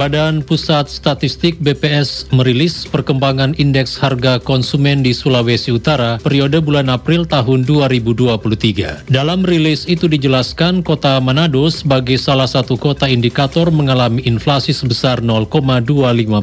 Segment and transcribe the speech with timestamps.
[0.00, 7.28] Badan Pusat Statistik BPS merilis perkembangan indeks harga konsumen di Sulawesi Utara periode bulan April
[7.28, 9.12] tahun 2023.
[9.12, 15.92] Dalam rilis itu dijelaskan kota Manado sebagai salah satu kota indikator mengalami inflasi sebesar 0,25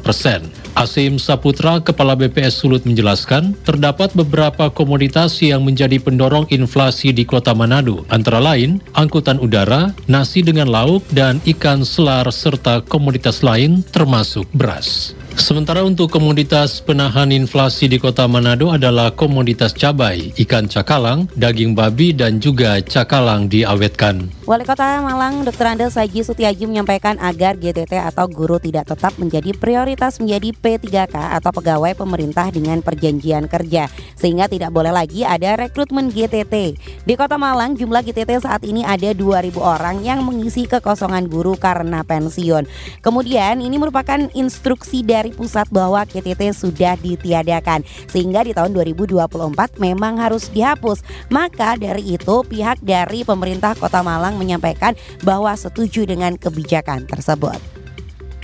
[0.06, 0.46] persen.
[0.78, 7.58] Asim Saputra, Kepala BPS Sulut menjelaskan, terdapat beberapa komoditas yang menjadi pendorong inflasi di kota
[7.58, 13.47] Manado, antara lain angkutan udara, nasi dengan lauk, dan ikan selar serta komoditas lain
[13.88, 15.16] termasuk beras.
[15.38, 22.12] Sementara untuk komoditas penahan inflasi di kota Manado adalah komoditas cabai, ikan cakalang, daging babi,
[22.12, 24.37] dan juga cakalang diawetkan.
[24.48, 25.76] Wali Kota Malang, Dr.
[25.76, 31.52] Andes Haji Sutiaji menyampaikan agar GTT atau guru tidak tetap menjadi prioritas menjadi P3K atau
[31.52, 36.80] pegawai pemerintah dengan perjanjian kerja, sehingga tidak boleh lagi ada rekrutmen GTT.
[36.80, 42.08] Di Kota Malang, jumlah GTT saat ini ada 2.000 orang yang mengisi kekosongan guru karena
[42.08, 42.72] pensiun.
[43.04, 49.28] Kemudian ini merupakan instruksi dari pusat bahwa KTT sudah ditiadakan sehingga di tahun 2024
[49.76, 51.04] memang harus dihapus.
[51.28, 54.94] Maka dari itu pihak dari pemerintah Kota Malang menyampaikan
[55.26, 57.58] bahwa setuju dengan kebijakan tersebut.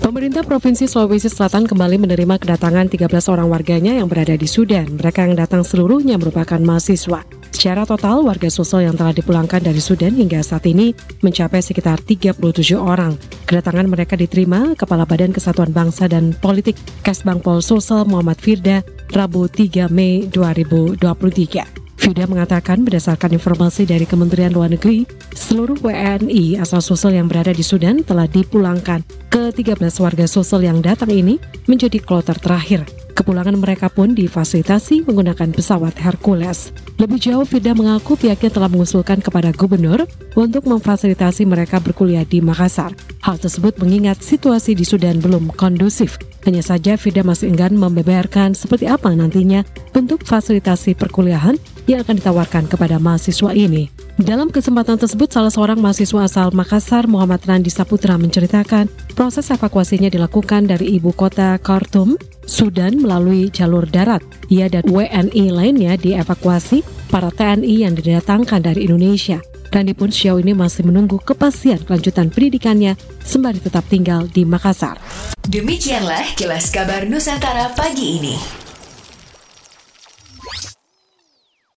[0.03, 4.99] Pemerintah Provinsi Sulawesi Selatan kembali menerima kedatangan 13 orang warganya yang berada di Sudan.
[4.99, 7.23] Mereka yang datang seluruhnya merupakan mahasiswa.
[7.55, 10.91] Secara total, warga Sulsel yang telah dipulangkan dari Sudan hingga saat ini
[11.23, 12.35] mencapai sekitar 37
[12.75, 13.15] orang.
[13.47, 16.75] Kedatangan mereka diterima Kepala Badan Kesatuan Bangsa dan Politik
[17.07, 18.83] Kesbangpol Sulsel Muhammad Firda
[19.15, 21.82] Rabu 3 Mei 2023.
[22.03, 27.63] Firda mengatakan berdasarkan informasi dari Kementerian Luar Negeri, seluruh WNI asal Sulsel yang berada di
[27.63, 29.07] Sudan telah dipulangkan.
[29.31, 32.83] Ke-13 warga Sulsel yang datang ini menjadi kloter terakhir.
[33.23, 36.75] Kepulangan mereka pun difasilitasi menggunakan pesawat Hercules.
[36.99, 40.03] Lebih jauh, Firda mengaku pihaknya telah mengusulkan kepada gubernur
[40.35, 42.91] untuk memfasilitasi mereka berkuliah di Makassar.
[43.23, 46.19] Hal tersebut mengingat situasi di Sudan belum kondusif.
[46.43, 49.63] Hanya saja Firda masih enggan membeberkan seperti apa nantinya
[49.95, 51.55] bentuk fasilitasi perkuliahan
[51.87, 53.87] yang akan ditawarkan kepada mahasiswa ini.
[54.13, 58.85] Dalam kesempatan tersebut, salah seorang mahasiswa asal Makassar, Muhammad Randi Saputra, menceritakan
[59.17, 62.13] proses evakuasinya dilakukan dari ibu kota Khartoum,
[62.45, 64.21] Sudan melalui jalur darat.
[64.53, 69.41] Ia dan WNI lainnya dievakuasi para TNI yang didatangkan dari Indonesia.
[69.73, 72.93] Randi pun sejauh ini masih menunggu kepastian kelanjutan pendidikannya
[73.25, 75.01] sembari tetap tinggal di Makassar.
[75.49, 78.62] Demikianlah kilas kabar Nusantara pagi ini.